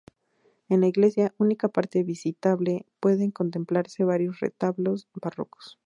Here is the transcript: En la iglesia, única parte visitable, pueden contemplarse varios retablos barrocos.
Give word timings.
En 0.67 0.81
la 0.81 0.87
iglesia, 0.87 1.31
única 1.37 1.67
parte 1.69 2.01
visitable, 2.03 2.87
pueden 2.99 3.29
contemplarse 3.29 4.03
varios 4.03 4.39
retablos 4.39 5.07
barrocos. 5.13 5.77